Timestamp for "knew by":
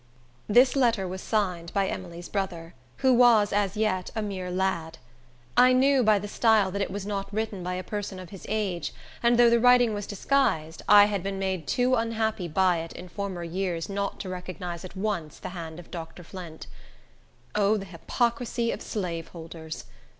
5.73-6.17